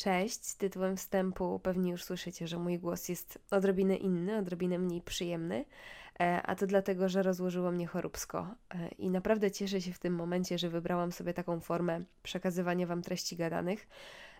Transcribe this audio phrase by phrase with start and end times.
[0.00, 5.64] Cześć, tytułem wstępu pewnie już słyszycie, że mój głos jest odrobinę inny, odrobinę mniej przyjemny,
[6.20, 8.54] e, a to dlatego, że rozłożyło mnie choróbsko.
[8.74, 13.02] E, I naprawdę cieszę się w tym momencie, że wybrałam sobie taką formę przekazywania Wam
[13.02, 13.88] treści gadanych,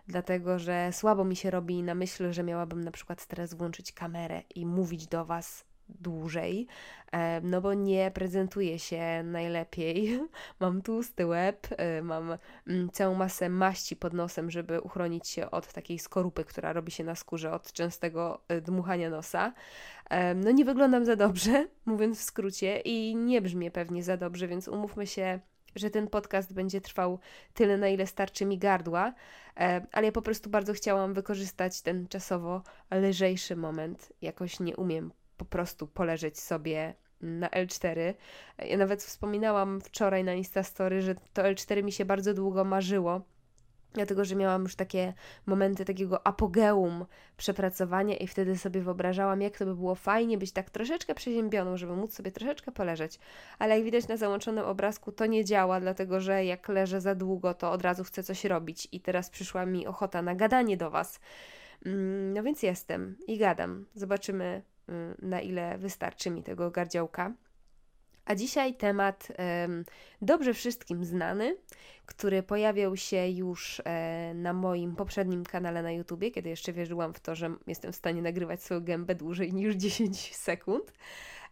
[0.07, 4.43] dlatego że słabo mi się robi na myśl, że miałabym na przykład teraz włączyć kamerę
[4.55, 5.65] i mówić do Was
[5.99, 6.67] dłużej,
[7.43, 10.19] no bo nie prezentuję się najlepiej.
[10.59, 11.67] Mam tłusty łeb,
[12.03, 12.37] mam
[12.67, 17.03] mm, całą masę maści pod nosem, żeby uchronić się od takiej skorupy, która robi się
[17.03, 19.53] na skórze od częstego e, dmuchania nosa.
[20.35, 24.67] No nie wyglądam za dobrze, mówiąc w skrócie, i nie brzmię pewnie za dobrze, więc
[24.67, 25.39] umówmy się,
[25.75, 27.19] że ten podcast będzie trwał
[27.53, 29.13] tyle, na ile starczy mi gardła,
[29.91, 34.13] ale ja po prostu bardzo chciałam wykorzystać ten czasowo lżejszy moment.
[34.21, 38.13] Jakoś nie umiem po prostu poleżeć sobie na L4.
[38.65, 43.21] Ja nawet wspominałam wczoraj na Instastory, że to L4 mi się bardzo długo marzyło,
[43.93, 45.13] dlatego że miałam już takie
[45.45, 47.05] momenty takiego apogeum
[47.37, 51.95] przepracowania i wtedy sobie wyobrażałam, jak to by było fajnie być tak troszeczkę przeziębioną, żeby
[51.95, 53.19] móc sobie troszeczkę poleżeć.
[53.59, 57.53] Ale jak widać na załączonym obrazku, to nie działa, dlatego że jak leżę za długo,
[57.53, 61.19] to od razu chcę coś robić i teraz przyszła mi ochota na gadanie do Was.
[61.85, 63.85] Mm, no więc jestem i gadam.
[63.95, 64.61] Zobaczymy,
[65.21, 67.33] na ile wystarczy mi tego gardziołka.
[68.25, 69.27] A dzisiaj temat
[70.21, 71.57] dobrze wszystkim znany,
[72.05, 77.19] który pojawiał się już e, na moim poprzednim kanale na YouTubie, kiedy jeszcze wierzyłam w
[77.19, 80.93] to, że jestem w stanie nagrywać swoją gębę dłużej niż 10 sekund.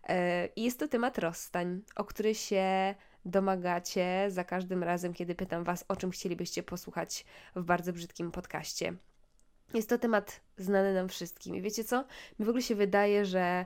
[0.08, 5.64] E, I jest to temat rozstań, o który się domagacie za każdym razem, kiedy pytam
[5.64, 8.94] Was, o czym chcielibyście posłuchać w bardzo brzydkim podcaście.
[9.74, 11.56] Jest to temat znany nam wszystkim.
[11.56, 12.06] I wiecie co?
[12.40, 13.66] Mi w ogóle się wydaje, że,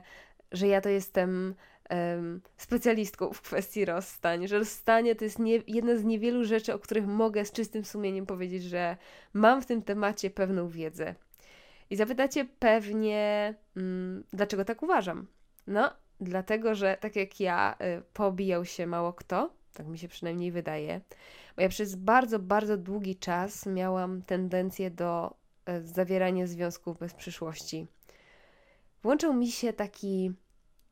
[0.52, 1.54] że ja to jestem
[1.90, 4.48] um, specjalistką w kwestii rozstań.
[4.48, 8.26] Że rozstanie to jest nie, jedna z niewielu rzeczy, o których mogę z czystym sumieniem
[8.26, 8.96] powiedzieć, że
[9.32, 11.14] mam w tym temacie pewną wiedzę.
[11.90, 15.26] I zapytacie pewnie, um, dlaczego tak uważam?
[15.66, 20.52] No, dlatego, że tak jak ja, y, pobijał się mało kto, tak mi się przynajmniej
[20.52, 21.00] wydaje,
[21.56, 25.34] bo ja przez bardzo, bardzo długi czas miałam tendencję do
[25.84, 27.86] zawieranie związków bez przyszłości.
[29.02, 30.32] Włączył mi się taki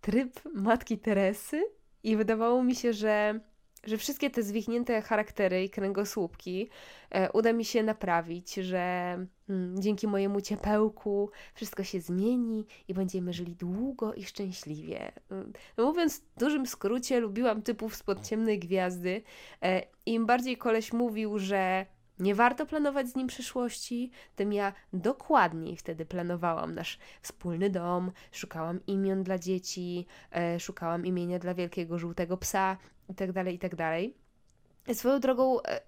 [0.01, 1.65] tryb matki Teresy
[2.03, 3.41] i wydawało mi się, że,
[3.85, 6.69] że wszystkie te zwichnięte charaktery i kręgosłupki
[7.11, 9.17] e, uda mi się naprawić, że
[9.49, 15.13] mm, dzięki mojemu ciepełku wszystko się zmieni i będziemy żyli długo i szczęśliwie.
[15.31, 19.23] Mm, no mówiąc w dużym skrócie, lubiłam typów spod ciemnej gwiazdy.
[19.63, 21.87] E, Im bardziej koleś mówił, że
[22.19, 28.81] nie warto planować z nim przyszłości, tym ja dokładniej wtedy planowałam nasz wspólny dom, szukałam
[28.87, 32.77] imion dla dzieci, e, szukałam imienia dla wielkiego żółtego psa
[33.09, 33.77] itd., tak itd.
[34.87, 35.81] Tak Swoją drogą e,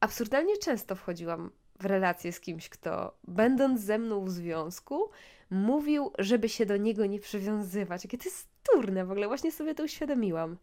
[0.00, 5.10] absurdalnie często wchodziłam w relację z kimś, kto będąc ze mną w związku,
[5.50, 8.04] mówił, żeby się do niego nie przywiązywać.
[8.04, 10.56] Jakie to jest turne w ogóle, właśnie sobie to uświadomiłam.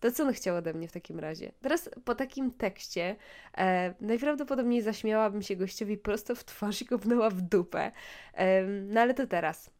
[0.00, 1.52] To co on chciał ode mnie w takim razie?
[1.62, 3.16] Teraz po takim tekście
[3.58, 7.92] e, najprawdopodobniej zaśmiałabym się gościowi prosto w twarz i kopnęła w dupę.
[8.34, 9.70] E, no ale to teraz.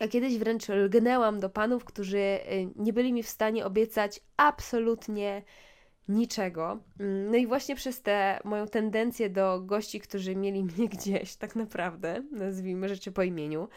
[0.00, 2.40] A kiedyś wręcz lgnęłam do panów, którzy e,
[2.76, 5.42] nie byli mi w stanie obiecać absolutnie
[6.08, 6.78] niczego.
[7.00, 11.56] Mm, no i właśnie przez tę moją tendencję do gości, którzy mieli mnie gdzieś, tak
[11.56, 13.68] naprawdę, nazwijmy rzeczy po imieniu,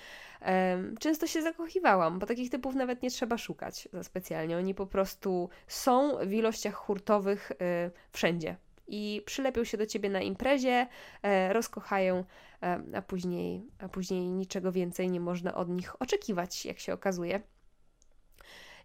[0.99, 4.57] często się zakochiwałam, bo takich typów nawet nie trzeba szukać za specjalnie.
[4.57, 7.55] Oni po prostu są w ilościach hurtowych y,
[8.11, 8.55] wszędzie.
[8.89, 10.87] I przylepią się do ciebie na imprezie,
[11.23, 12.23] e, rozkochają,
[12.63, 17.41] e, a później, a później niczego więcej nie można od nich oczekiwać, jak się okazuje.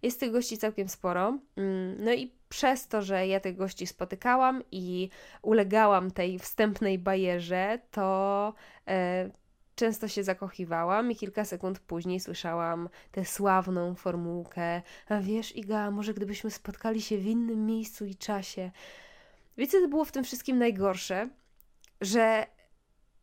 [0.05, 1.39] Jest tych gości całkiem sporo.
[1.57, 5.09] Mm, no i przez to, że ja tych gości spotykałam i
[5.43, 8.55] ulegałam tej wstępnej bajerze, to
[8.89, 9.31] e,
[9.75, 16.15] często się zakochiwałam i kilka sekund później słyszałam tę sławną formułkę: A wiesz, Iga, może
[16.15, 18.71] gdybyśmy spotkali się w innym miejscu i czasie.
[19.59, 21.29] Wiecie, co było w tym wszystkim najgorsze?
[22.01, 22.47] Że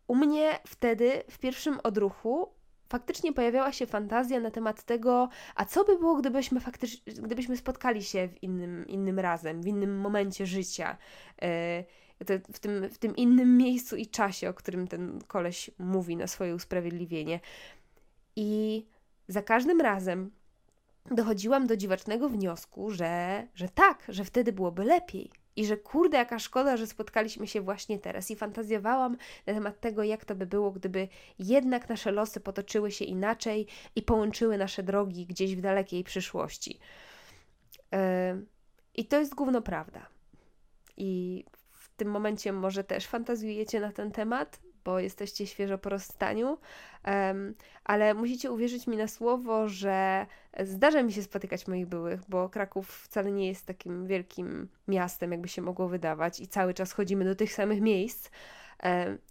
[0.08, 2.61] u mnie wtedy w pierwszym odruchu
[2.92, 8.04] faktycznie pojawiała się fantazja na temat tego, a co by było, gdybyśmy faktycznie, gdybyśmy spotkali
[8.04, 10.98] się w innym, innym razem, w innym momencie życia,
[11.42, 11.48] yy,
[12.54, 16.56] w, tym, w tym innym miejscu i czasie, o którym ten koleś mówi na swoje
[16.56, 17.40] usprawiedliwienie.
[18.36, 18.86] I
[19.28, 20.32] za każdym razem
[21.12, 26.40] dochodziłam do dziwacznego wniosku, że, że tak, że wtedy byłoby lepiej, i że kurde, jaka
[26.40, 28.32] szkoda, że spotkaliśmy się właśnie teraz.
[28.32, 29.18] I fantazjowałam
[29.48, 31.08] na temat tego, jak to by było, gdyby
[31.40, 36.80] jednak nasze losy potoczyły się inaczej i połączyły nasze drogi gdzieś w dalekiej przyszłości.
[37.92, 37.98] Yy,
[38.96, 40.08] I to jest główno prawda.
[40.98, 46.58] I w tym momencie może też fantazjujecie na ten temat, bo jesteście świeżo po rozstaniu,
[47.08, 50.26] um, ale musicie uwierzyć mi na słowo, że
[50.60, 55.48] zdarza mi się spotykać moich byłych, bo Kraków wcale nie jest takim wielkim miastem, jakby
[55.48, 58.30] się mogło wydawać, i cały czas chodzimy do tych samych miejsc.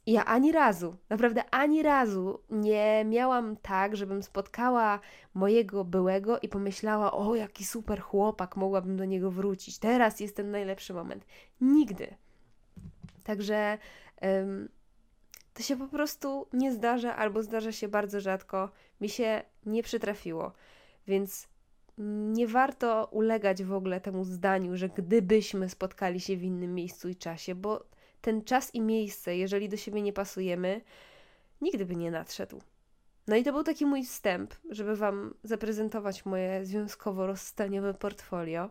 [0.06, 5.00] Ja ani razu, naprawdę ani razu nie miałam tak, żebym spotkała
[5.34, 9.78] mojego byłego i pomyślała: O, jaki super chłopak, mogłabym do niego wrócić.
[9.78, 11.26] Teraz jest ten najlepszy moment.
[11.60, 12.14] Nigdy.
[13.24, 13.78] Także
[14.22, 14.68] um,
[15.60, 18.70] to się po prostu nie zdarza, albo zdarza się bardzo rzadko.
[19.00, 20.52] Mi się nie przytrafiło.
[21.06, 21.48] Więc
[22.32, 27.16] nie warto ulegać w ogóle temu zdaniu, że gdybyśmy spotkali się w innym miejscu i
[27.16, 27.84] czasie, bo
[28.20, 30.80] ten czas i miejsce, jeżeli do siebie nie pasujemy,
[31.60, 32.60] nigdy by nie nadszedł.
[33.26, 38.70] No i to był taki mój wstęp, żeby Wam zaprezentować moje związkowo-rozstaniowe portfolio.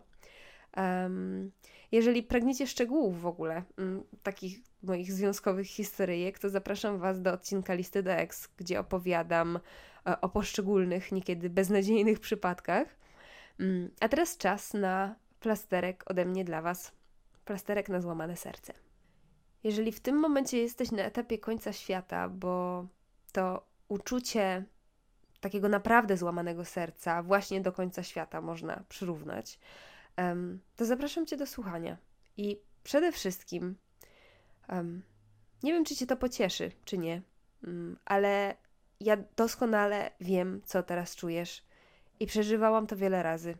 [1.92, 7.74] Jeżeli pragniecie szczegółów w ogóle um, takich moich związkowych historyjek, to zapraszam Was do odcinka
[7.74, 9.58] Listy do Ex, gdzie opowiadam
[10.06, 12.88] e, o poszczególnych, niekiedy beznadziejnych przypadkach.
[13.60, 16.92] Um, a teraz czas na plasterek ode mnie dla Was.
[17.44, 18.72] Plasterek na złamane serce.
[19.64, 22.86] Jeżeli w tym momencie jesteś na etapie końca świata, bo
[23.32, 24.64] to uczucie
[25.40, 29.58] takiego naprawdę złamanego serca właśnie do końca świata można przyrównać,
[30.76, 31.96] to zapraszam Cię do słuchania.
[32.36, 33.76] I przede wszystkim,
[35.62, 37.22] nie wiem, czy Cię to pocieszy, czy nie,
[37.66, 38.54] um, ale
[39.00, 41.64] ja doskonale wiem, co teraz czujesz
[42.20, 43.54] i przeżywałam to wiele razy.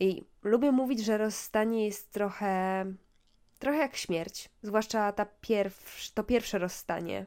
[0.00, 2.86] I lubię mówić, że rozstanie jest trochę
[3.58, 7.26] trochę jak śmierć, zwłaszcza ta pierw, to pierwsze rozstanie,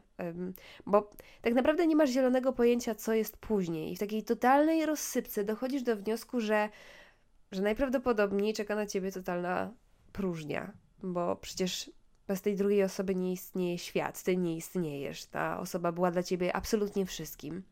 [0.85, 1.09] bo
[1.41, 3.91] tak naprawdę nie masz zielonego pojęcia, co jest później.
[3.91, 6.69] I w takiej totalnej rozsypce dochodzisz do wniosku, że,
[7.51, 9.73] że najprawdopodobniej czeka na ciebie totalna
[10.13, 10.73] próżnia,
[11.03, 11.91] bo przecież
[12.27, 15.25] bez tej drugiej osoby nie istnieje świat, ty nie istniejesz.
[15.25, 17.63] Ta osoba była dla ciebie absolutnie wszystkim.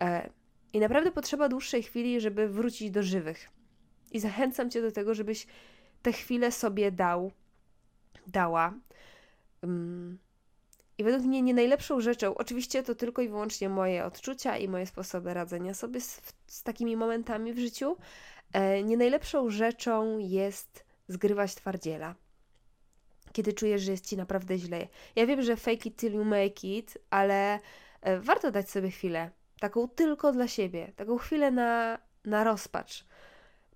[0.00, 0.30] E,
[0.72, 3.50] I naprawdę potrzeba dłuższej chwili, żeby wrócić do żywych.
[4.12, 5.46] I zachęcam cię do tego, żebyś
[6.02, 7.32] tę chwilę sobie dał,
[8.26, 8.74] dała.
[10.98, 14.86] I według mnie nie najlepszą rzeczą, oczywiście to tylko i wyłącznie moje odczucia i moje
[14.86, 17.96] sposoby radzenia sobie z, z takimi momentami w życiu,
[18.84, 22.14] nie najlepszą rzeczą jest zgrywać twardziela.
[23.32, 24.88] Kiedy czujesz, że jest ci naprawdę źle.
[25.16, 27.58] Ja wiem, że fake it till you make it, ale
[28.00, 29.30] e, warto dać sobie chwilę.
[29.60, 30.92] Taką tylko dla siebie.
[30.96, 33.04] Taką chwilę na, na rozpacz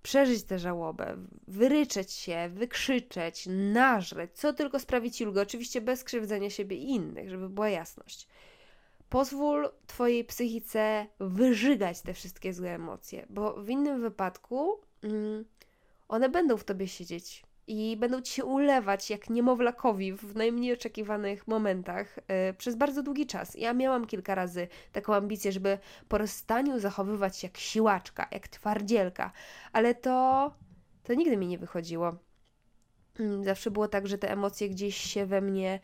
[0.05, 1.17] przeżyć tę żałobę,
[1.47, 7.29] wyryczeć się, wykrzyczeć, nażreć, co tylko sprawi ci ulgę, oczywiście bez krzywdzenia siebie i innych,
[7.29, 8.27] żeby była jasność.
[9.15, 15.45] Pozwól Twojej psychice wyżygać te wszystkie złe emocje, bo w innym wypadku mm,
[16.07, 21.47] one będą w Tobie siedzieć i będą ci się ulewać jak niemowlakowi w najmniej oczekiwanych
[21.47, 23.55] momentach yy, przez bardzo długi czas.
[23.55, 25.77] Ja miałam kilka razy taką ambicję, żeby
[26.07, 29.31] po rozstaniu zachowywać się jak siłaczka, jak twardzielka,
[29.73, 30.51] ale to,
[31.03, 32.15] to nigdy mi nie wychodziło.
[33.19, 35.79] Yy, zawsze było tak, że te emocje gdzieś się we mnie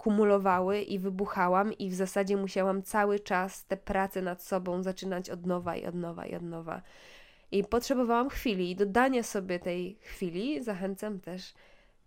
[0.00, 5.46] kumulowały i wybuchałam, i w zasadzie musiałam cały czas te prace nad sobą zaczynać od
[5.46, 6.82] nowa i od nowa i od nowa.
[7.52, 11.54] I potrzebowałam chwili i dodania sobie tej chwili zachęcam też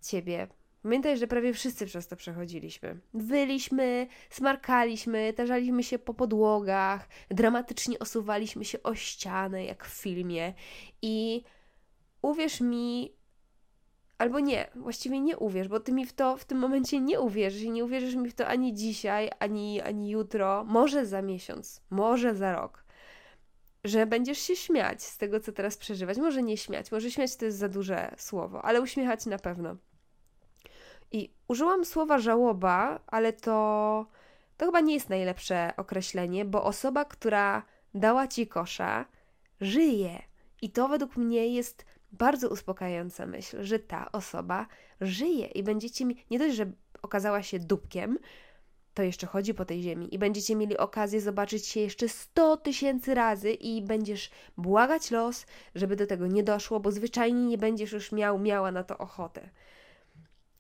[0.01, 0.47] Ciebie.
[0.83, 2.99] Pamiętaj, że prawie wszyscy przez to przechodziliśmy.
[3.13, 10.53] Wyliśmy, smarkaliśmy, tarzaliśmy się po podłogach, dramatycznie osuwaliśmy się o ścianę, jak w filmie.
[11.01, 11.43] I
[12.21, 13.13] uwierz mi,
[14.17, 17.61] albo nie, właściwie nie uwierz, bo ty mi w to w tym momencie nie uwierzysz
[17.61, 22.35] i nie uwierzysz mi w to ani dzisiaj, ani, ani jutro, może za miesiąc, może
[22.35, 22.83] za rok
[23.83, 26.17] że będziesz się śmiać z tego, co teraz przeżywać.
[26.17, 29.75] Może nie śmiać, może śmiać to jest za duże słowo, ale uśmiechać na pewno.
[31.11, 34.05] I użyłam słowa żałoba, ale to,
[34.57, 39.05] to chyba nie jest najlepsze określenie, bo osoba, która dała ci kosza,
[39.61, 40.21] żyje.
[40.61, 44.67] I to według mnie jest bardzo uspokajająca myśl, że ta osoba
[45.01, 48.19] żyje i będziecie mi nie dość, że okazała się dupkiem,
[48.93, 53.13] to jeszcze chodzi po tej ziemi i będziecie mieli okazję zobaczyć się jeszcze 100 tysięcy
[53.13, 58.11] razy i będziesz błagać los, żeby do tego nie doszło, bo zwyczajnie nie będziesz już
[58.11, 59.49] miał, miała na to ochotę.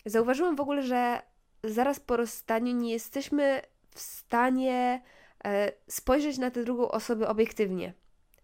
[0.05, 1.21] Zauważyłam w ogóle, że
[1.63, 5.03] zaraz po rozstaniu nie jesteśmy w stanie
[5.45, 7.93] e, spojrzeć na tę drugą osobę obiektywnie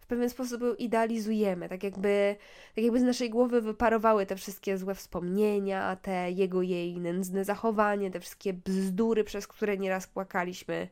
[0.09, 2.35] pewien sposób ją idealizujemy, tak jakby,
[2.75, 8.11] tak jakby z naszej głowy wyparowały te wszystkie złe wspomnienia, te jego, jej nędzne zachowanie,
[8.11, 10.87] te wszystkie bzdury, przez które nieraz płakaliśmy.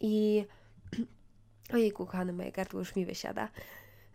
[0.00, 0.44] I
[1.74, 3.48] ojej, kochany, moje gardło już mi wysiada.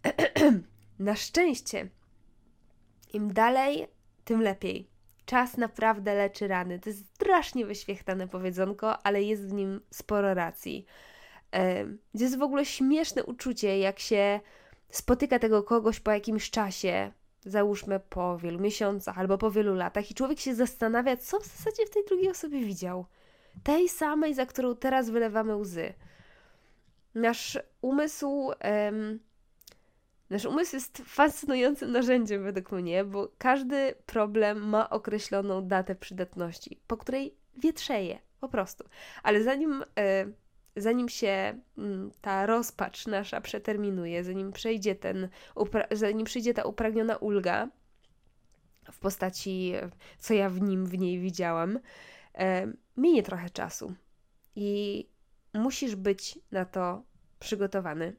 [1.00, 1.90] Na szczęście,
[3.14, 3.88] im dalej,
[4.26, 4.88] tym lepiej.
[5.26, 6.80] Czas naprawdę leczy rany.
[6.80, 10.86] To jest strasznie wyświechtane powiedzonko, ale jest w nim sporo racji.
[11.52, 14.40] To jest w ogóle śmieszne uczucie, jak się
[14.90, 17.12] spotyka tego kogoś po jakimś czasie,
[17.46, 21.86] załóżmy po wielu miesiącach albo po wielu latach, i człowiek się zastanawia, co w zasadzie
[21.86, 23.06] w tej drugiej osobie widział.
[23.64, 25.94] Tej samej, za którą teraz wylewamy łzy.
[27.16, 28.52] Nasz umysł.
[28.64, 29.20] Um,
[30.30, 36.98] nasz umysł jest fascynującym narzędziem według mnie, bo każdy problem ma określoną datę przydatności, po
[36.98, 38.84] której wietrzeje, po prostu.
[39.24, 39.84] Ale zanim.
[39.98, 40.26] E,
[40.78, 45.30] zanim się mm, ta rozpacz nasza przeterminuje, zanim przejdzie ten,
[45.92, 47.68] zanim przyjdzie ta upragniona ulga
[48.92, 49.74] w postaci,
[50.20, 51.80] co ja w nim, w niej widziałam,
[52.36, 52.68] e,
[52.98, 53.94] minie trochę czasu
[54.56, 55.06] i
[55.54, 57.04] musisz być na to
[57.40, 58.16] przygotowany.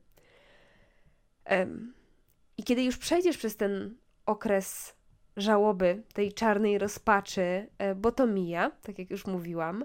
[2.57, 3.97] I kiedy już przejdziesz przez ten
[4.27, 4.95] okres
[5.37, 9.85] żałoby, tej czarnej rozpaczy, e, bo to mija, tak jak już mówiłam,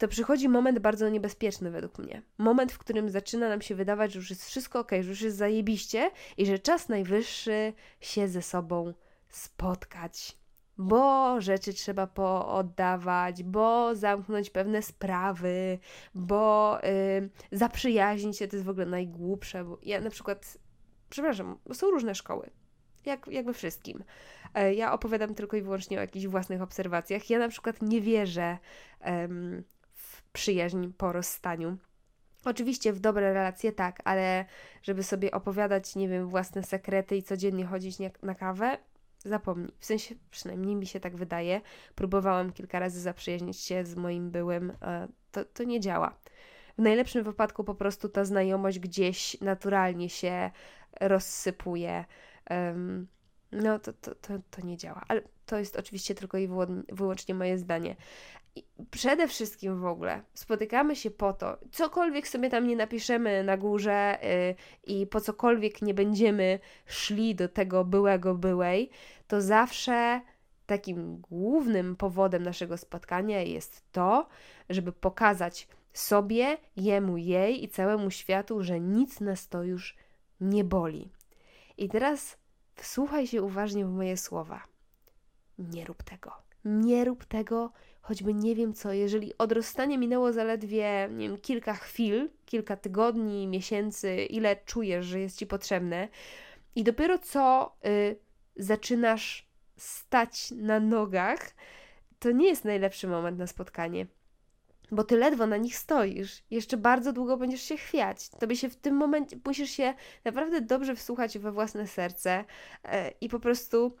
[0.00, 2.22] to przychodzi moment bardzo niebezpieczny według mnie.
[2.38, 5.36] Moment, w którym zaczyna nam się wydawać, że już jest wszystko ok, że już jest
[5.36, 8.94] zajebiście i że czas najwyższy się ze sobą
[9.28, 10.36] spotkać.
[10.78, 15.78] Bo rzeczy trzeba pooddawać, bo zamknąć pewne sprawy,
[16.14, 16.78] bo
[17.50, 19.64] yy, zaprzyjaźnić się to jest w ogóle najgłupsze.
[19.64, 20.58] Bo ja na przykład,
[21.10, 22.50] przepraszam, są różne szkoły,
[23.06, 24.04] jak, jak we wszystkim.
[24.54, 27.30] E, ja opowiadam tylko i wyłącznie o jakichś własnych obserwacjach.
[27.30, 28.58] Ja na przykład nie wierzę
[30.32, 31.76] przyjaźń po rozstaniu.
[32.44, 34.44] Oczywiście w dobre relacje tak, ale
[34.82, 38.78] żeby sobie opowiadać, nie wiem, własne sekrety i codziennie chodzić na kawę,
[39.18, 39.72] zapomnij.
[39.78, 41.60] W sensie, przynajmniej mi się tak wydaje.
[41.94, 44.72] Próbowałam kilka razy zaprzyjaźnić się z moim byłym,
[45.32, 46.18] to, to nie działa.
[46.78, 50.50] W najlepszym wypadku po prostu ta znajomość gdzieś naturalnie się
[51.00, 52.04] rozsypuje.
[53.52, 55.04] No to, to, to, to nie działa.
[55.08, 56.48] Ale to jest oczywiście tylko i
[56.88, 57.96] wyłącznie moje zdanie.
[58.56, 63.56] I przede wszystkim w ogóle spotykamy się po to, cokolwiek sobie tam nie napiszemy na
[63.56, 64.18] górze
[64.86, 68.90] yy, i po cokolwiek nie będziemy szli do tego byłego byłej,
[69.28, 70.20] to zawsze
[70.66, 74.28] takim głównym powodem naszego spotkania jest to,
[74.68, 79.96] żeby pokazać sobie, jemu, jej i całemu światu, że nic nas to już
[80.40, 81.10] nie boli.
[81.78, 82.36] I teraz
[82.74, 84.69] wsłuchaj się uważnie w moje słowa.
[85.60, 86.32] Nie rób tego.
[86.64, 91.74] Nie rób tego, choćby nie wiem co, jeżeli od rozstania minęło zaledwie, nie wiem, kilka
[91.74, 96.08] chwil, kilka tygodni, miesięcy, ile czujesz, że jest ci potrzebne,
[96.74, 98.16] i dopiero co y,
[98.56, 101.54] zaczynasz stać na nogach,
[102.18, 104.06] to nie jest najlepszy moment na spotkanie.
[104.92, 106.42] Bo ty ledwo na nich stoisz.
[106.50, 108.28] Jeszcze bardzo długo będziesz się chwiać.
[108.28, 112.44] Tobie się w tym momencie musisz się naprawdę dobrze wsłuchać we własne serce
[112.84, 112.90] yy,
[113.20, 113.96] i po prostu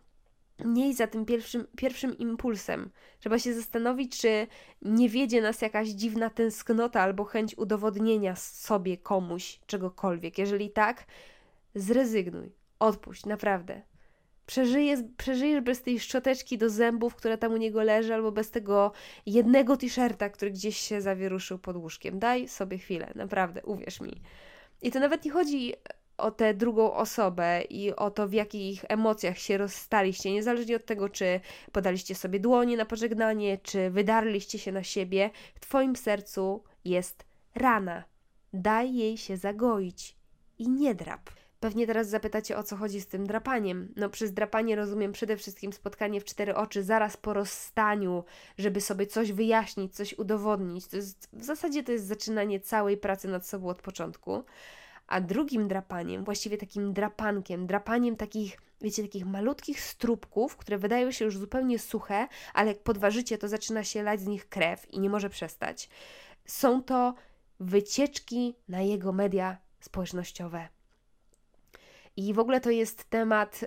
[0.64, 2.90] nie za tym pierwszym, pierwszym impulsem.
[3.18, 4.46] Trzeba się zastanowić, czy
[4.82, 10.38] nie wiedzie nas jakaś dziwna tęsknota albo chęć udowodnienia sobie komuś czegokolwiek.
[10.38, 11.04] Jeżeli tak,
[11.74, 13.82] zrezygnuj, odpuść, naprawdę.
[14.46, 18.92] Przeżyjesz, przeżyjesz bez tej szczoteczki do zębów, która tam u niego leży, albo bez tego
[19.26, 22.18] jednego t-shirta, który gdzieś się zawieruszył pod łóżkiem.
[22.18, 24.22] Daj sobie chwilę, naprawdę, uwierz mi.
[24.82, 25.72] I to nawet nie chodzi
[26.20, 31.08] o tę drugą osobę i o to, w jakich emocjach się rozstaliście, niezależnie od tego,
[31.08, 31.40] czy
[31.72, 37.24] podaliście sobie dłonie na pożegnanie, czy wydarliście się na siebie, w Twoim sercu jest
[37.54, 38.04] rana.
[38.52, 40.16] Daj jej się zagoić
[40.58, 41.30] i nie drap.
[41.60, 43.92] Pewnie teraz zapytacie, o co chodzi z tym drapaniem.
[43.96, 48.24] No, przez drapanie rozumiem przede wszystkim spotkanie w cztery oczy zaraz po rozstaniu,
[48.58, 50.86] żeby sobie coś wyjaśnić, coś udowodnić.
[50.86, 54.44] To jest, w zasadzie to jest zaczynanie całej pracy nad sobą od początku
[55.10, 61.24] a drugim drapaniem, właściwie takim drapankiem, drapaniem takich, wiecie, takich malutkich strubków, które wydają się
[61.24, 65.10] już zupełnie suche, ale jak podważycie, to zaczyna się lać z nich krew i nie
[65.10, 65.88] może przestać.
[66.46, 67.14] Są to
[67.60, 70.68] wycieczki na jego media społecznościowe.
[72.16, 73.66] I w ogóle to jest temat, y,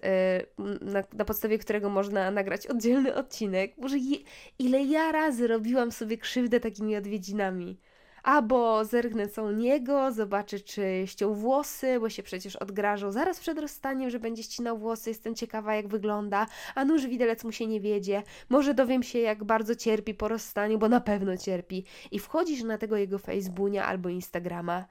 [0.82, 3.78] na, na, podstawie którego można nagrać oddzielny odcinek.
[3.78, 4.18] Może je,
[4.60, 7.80] ile ja razy robiłam sobie krzywdę takimi odwiedzinami
[8.24, 13.60] albo zerknę co u niego, zobaczę czy ściął włosy, bo się przecież odgrażał zaraz przed
[13.60, 17.80] rozstaniem, że będzie ścinał włosy, jestem ciekawa jak wygląda, a nuż widelec mu się nie
[17.80, 21.86] wiedzie, może dowiem się jak bardzo cierpi po rozstaniu, bo na pewno cierpi.
[22.12, 24.86] I wchodzisz na tego jego Facebooka albo Instagrama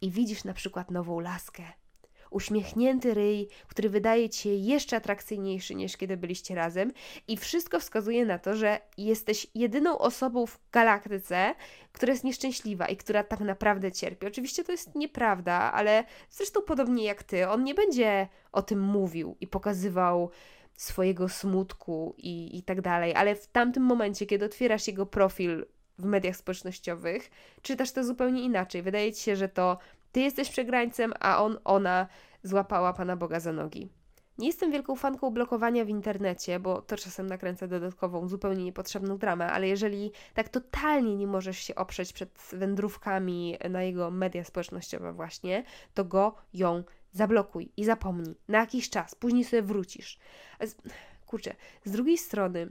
[0.00, 1.62] i widzisz na przykład nową laskę
[2.30, 6.92] uśmiechnięty ryj, który wydaje ci się jeszcze atrakcyjniejszy niż kiedy byliście razem,
[7.28, 11.54] i wszystko wskazuje na to, że jesteś jedyną osobą w galaktyce,
[11.92, 14.26] która jest nieszczęśliwa i która tak naprawdę cierpi.
[14.26, 19.36] Oczywiście to jest nieprawda, ale zresztą podobnie jak ty, on nie będzie o tym mówił
[19.40, 20.30] i pokazywał
[20.76, 25.66] swojego smutku i, i tak dalej, ale w tamtym momencie, kiedy otwierasz jego profil
[25.98, 27.30] w mediach społecznościowych,
[27.62, 28.82] czytasz to zupełnie inaczej.
[28.82, 29.78] Wydaje ci się, że to
[30.12, 32.06] ty jesteś przegrańcem, a on, ona
[32.42, 33.88] złapała Pana Boga za nogi.
[34.38, 39.52] Nie jestem wielką fanką blokowania w internecie, bo to czasem nakręca dodatkową, zupełnie niepotrzebną dramę,
[39.52, 45.64] ale jeżeli tak totalnie nie możesz się oprzeć przed wędrówkami na jego media społecznościowe właśnie,
[45.94, 50.18] to go, ją zablokuj i zapomnij na jakiś czas, później sobie wrócisz.
[51.26, 52.68] Kurczę, z drugiej strony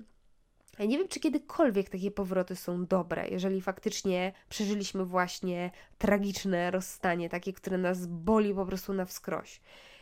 [0.79, 7.29] ja nie wiem, czy kiedykolwiek takie powroty są dobre, jeżeli faktycznie przeżyliśmy właśnie tragiczne rozstanie,
[7.29, 9.61] takie, które nas boli po prostu na wskroś.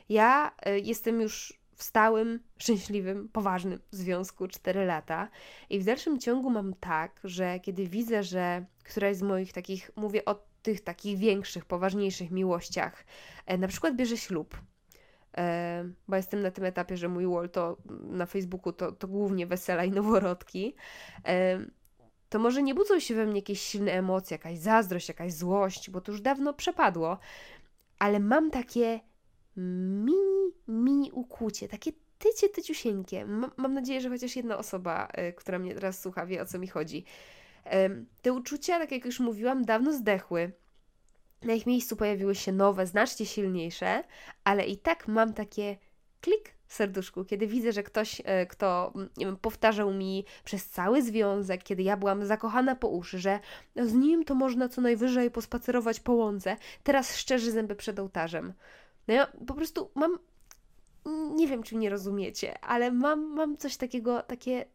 [0.09, 5.29] Ja y, jestem już w stałym, szczęśliwym, poważnym związku 4 lata
[5.69, 10.25] i w dalszym ciągu mam tak, że kiedy widzę, że któraś z moich takich, mówię
[10.25, 13.05] o tych takich większych, poważniejszych miłościach,
[13.45, 14.72] e, na przykład bierze ślub, e,
[16.07, 19.85] bo jestem na tym etapie, że mój wall to na Facebooku to, to głównie wesela
[19.85, 20.75] i noworodki,
[21.25, 21.59] e,
[22.29, 26.01] to może nie budzą się we mnie jakieś silne emocje, jakaś zazdrość, jakaś złość, bo
[26.01, 27.17] to już dawno przepadło,
[27.99, 28.99] ale mam takie
[29.57, 33.25] mini, mini ukłucie, takie tycie, tyciusieńkie.
[33.57, 36.67] mam nadzieję, że chociaż jedna osoba, y, która mnie teraz słucha, wie o co mi
[36.67, 37.05] chodzi.
[38.21, 40.51] Te uczucia, tak jak już mówiłam, dawno zdechły.
[41.43, 44.03] Na ich miejscu pojawiły się nowe, znacznie silniejsze,
[44.43, 45.77] ale i tak mam takie
[46.21, 51.83] klik serduszku, kiedy widzę, że ktoś, e, kto wiem, powtarzał mi przez cały związek, kiedy
[51.83, 53.39] ja byłam zakochana po uszy, że
[53.75, 58.53] z nim to można co najwyżej pospacerować po łące, teraz szczerzy zęby przed ołtarzem.
[59.07, 60.19] No ja po prostu mam,
[61.35, 64.65] nie wiem, czy mnie rozumiecie, ale mam, mam coś takiego, takie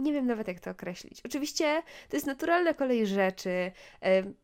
[0.00, 1.20] nie wiem nawet jak to określić.
[1.26, 3.72] Oczywiście to jest naturalna kolej rzeczy.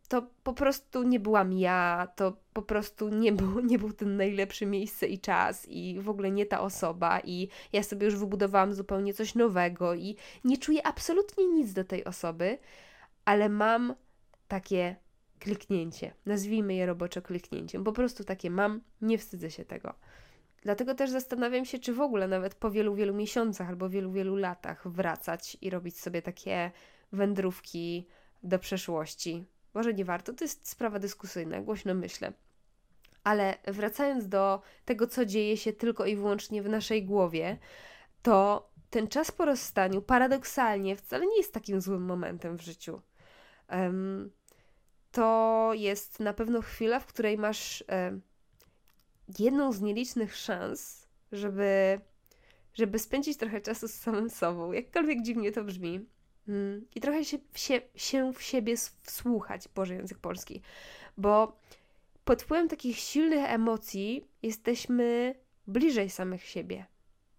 [0.09, 4.67] To po prostu nie byłam ja, to po prostu nie był, nie był ten najlepszy
[4.67, 9.15] miejsce i czas, i w ogóle nie ta osoba, i ja sobie już wybudowałam zupełnie
[9.15, 12.59] coś nowego, i nie czuję absolutnie nic do tej osoby,
[13.25, 13.95] ale mam
[14.49, 14.97] takie
[15.39, 16.15] kliknięcie.
[16.27, 17.85] Nazwijmy je roboczo kliknięciem.
[17.85, 19.95] Po prostu takie mam, nie wstydzę się tego.
[20.67, 24.37] Dlatego też zastanawiam się, czy w ogóle nawet po wielu, wielu miesiącach albo wielu, wielu
[24.37, 26.71] latach wracać i robić sobie takie
[27.13, 28.07] wędrówki
[28.43, 29.45] do przeszłości.
[29.75, 32.33] Może nie warto, to jest sprawa dyskusyjna, głośno myślę.
[33.25, 37.59] Ale wracając do tego, co dzieje się tylko i wyłącznie w naszej głowie,
[38.23, 43.01] to ten czas po rozstaniu paradoksalnie wcale nie jest takim złym momentem w życiu.
[43.71, 44.31] Um,
[45.13, 48.23] to jest na pewno chwila, w której masz um,
[49.39, 52.01] jedną z nielicznych szans, żeby,
[52.75, 56.07] żeby spędzić trochę czasu z samym sobą, jakkolwiek dziwnie to brzmi.
[56.49, 60.63] Mm, I trochę się, się, się w siebie wsłuchać, Boże język polski,
[61.17, 61.57] bo
[62.25, 65.35] pod wpływem takich silnych emocji jesteśmy
[65.67, 66.87] bliżej samych siebie.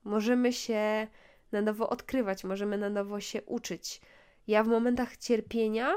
[0.04, 1.08] Możemy się
[1.52, 4.02] na nowo odkrywać, możemy na nowo się uczyć.
[4.47, 5.93] Ja w momentach cierpienia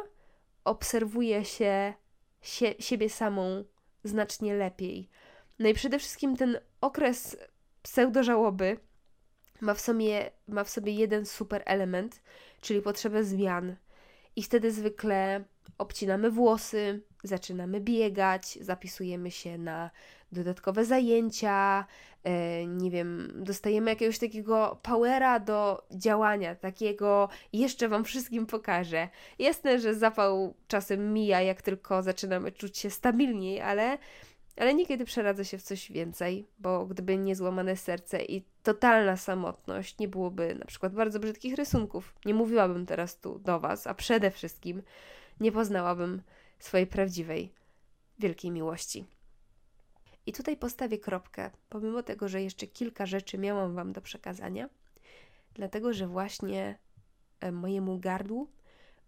[0.64, 1.94] obserwuję się,
[2.42, 3.64] się siebie samą
[4.05, 5.09] znacznie lepiej.
[5.61, 7.37] No i przede wszystkim ten okres
[7.83, 8.77] pseudożałoby
[9.61, 12.23] ma w sobie, ma w sobie jeden super element,
[12.61, 13.77] czyli potrzebę zmian.
[14.37, 15.44] I wtedy zwykle
[15.79, 19.90] obcinamy włosy, zaczynamy biegać, zapisujemy się na
[20.33, 21.87] dodatkowe zajęcia,
[22.25, 22.31] yy,
[22.66, 29.09] nie wiem, dostajemy jakiegoś takiego powera do działania, takiego jeszcze Wam wszystkim pokażę.
[29.38, 33.99] Jasne, że zapał czasem mija, jak tylko zaczynamy czuć się stabilniej, ale
[34.61, 39.99] ale niekiedy przeradza się w coś więcej, bo gdyby nie złamane serce i totalna samotność,
[39.99, 42.14] nie byłoby na przykład bardzo brzydkich rysunków.
[42.25, 44.83] Nie mówiłabym teraz tu do Was, a przede wszystkim
[45.40, 46.23] nie poznałabym
[46.59, 47.53] swojej prawdziwej,
[48.18, 49.05] wielkiej miłości.
[50.27, 54.68] I tutaj postawię kropkę, pomimo tego, że jeszcze kilka rzeczy miałam Wam do przekazania,
[55.55, 56.79] dlatego że właśnie
[57.40, 58.51] e, mojemu gardłu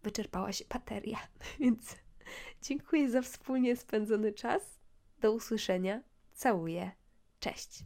[0.03, 1.19] wyczerpała się bateria,
[1.61, 1.97] więc
[2.63, 4.82] dziękuję za wspólnie spędzony czas
[5.23, 6.03] do usłyszenia.
[6.33, 6.91] Całuję.
[7.41, 7.85] Cześć.